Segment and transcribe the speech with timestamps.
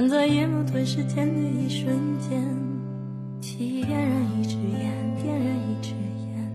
[0.00, 2.42] 站在夜幕吞噬天的一瞬间，
[3.84, 4.90] 点燃一支烟，
[5.22, 6.50] 点燃一支烟，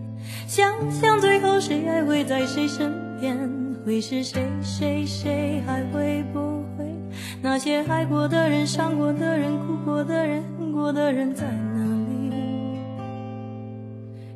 [0.48, 3.38] 想想最后谁还会在谁身边，
[3.84, 4.42] 会是谁？
[4.62, 6.40] 谁谁还会不
[6.76, 6.92] 会？
[7.40, 12.34] 那些爱过的人、伤过的人、哭过的人、恨过的人在哪里？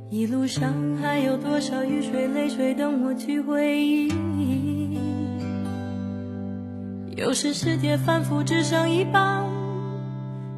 [0.08, 0.72] 一路上
[1.02, 4.08] 还有多少雨水、泪水等我去回忆？
[7.16, 9.44] 有时世界反复只剩一半，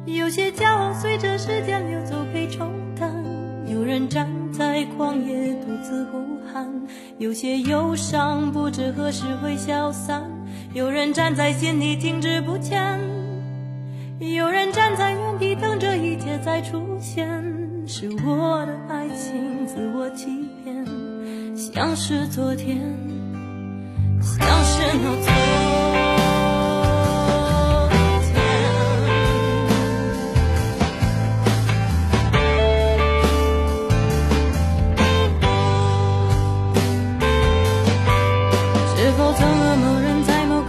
[0.05, 3.11] 有些骄傲随着时间流走被冲淡。
[3.65, 6.19] 有人站在旷野独自呼
[6.53, 6.69] 喊，
[7.17, 10.23] 有些忧伤不知何时会消散。
[10.73, 12.99] 有人站在心里停滞不前，
[14.19, 17.27] 有人站在原地等着一切再出现。
[17.85, 20.85] 是我的爱情自我欺骗，
[21.55, 22.77] 像是昨天，
[24.21, 25.72] 像是那昨。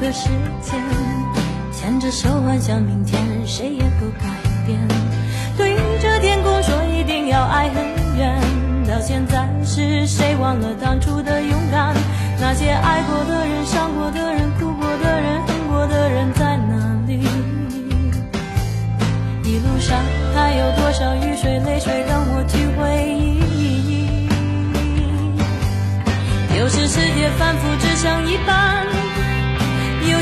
[0.05, 0.29] 的时
[0.61, 0.79] 间
[1.73, 4.29] 牵着手幻想明天，谁也不改
[4.67, 4.79] 变。
[5.57, 7.83] 对着天空说一定要爱很
[8.19, 8.39] 远。
[8.87, 11.95] 到现在是谁忘了当初的勇敢？
[12.39, 16.75] 那些爱过的人、伤过的人、哭过的人、恨过的人在哪
[17.07, 17.27] 里？
[19.43, 19.99] 一路上
[20.35, 24.29] 还有多少雨水、泪水等我去回忆？
[26.59, 28.85] 有时世界反复只剩一半。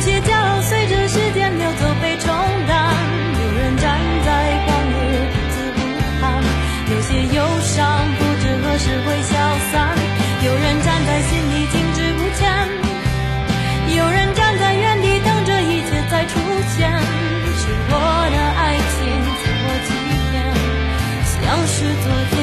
[0.03, 2.35] 些骄傲随着时间流走被冲
[2.67, 2.93] 淡，
[3.39, 4.31] 有人站在
[4.67, 4.99] 旷野
[5.31, 5.79] 独自呼
[6.21, 6.43] 喊，
[6.91, 9.39] 有些忧伤不知何时会消
[9.71, 9.95] 散，
[10.45, 12.43] 有人站在心里停止不前，
[13.97, 16.41] 有人站在原地等着一切再出
[16.77, 17.95] 现，是我
[18.33, 19.07] 的爱情
[19.39, 19.89] 自我欺
[20.33, 20.35] 骗，
[21.31, 22.42] 像是昨天。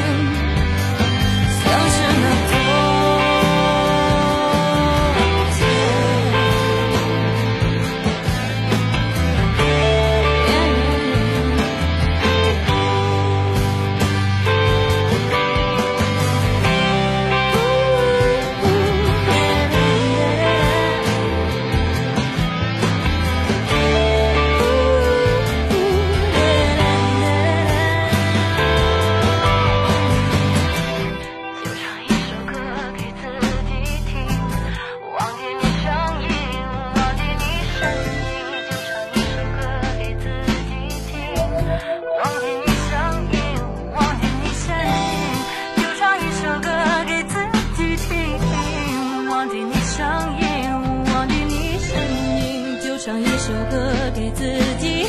[53.50, 54.44] 首歌给自
[54.80, 55.08] 己。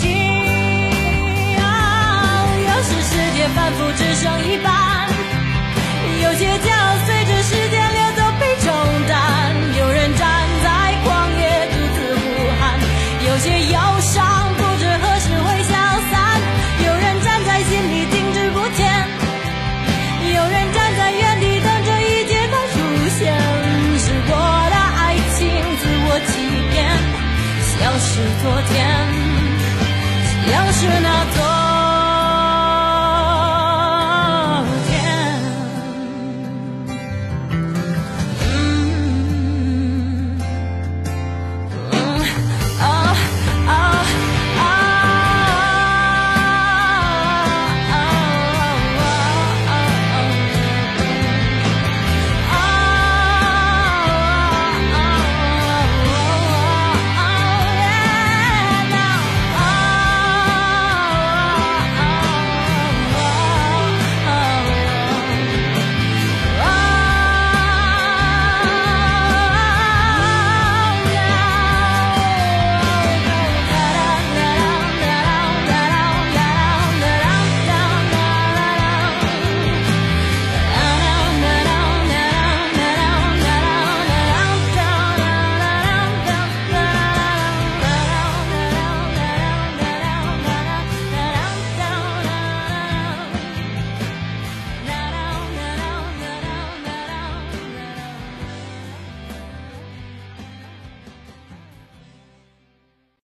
[0.00, 0.08] 听
[1.60, 4.72] 啊有时时间反复只剩一半
[6.22, 7.79] 有些骄傲随着时间
[28.12, 28.84] 是昨天，
[30.48, 31.39] 像是那。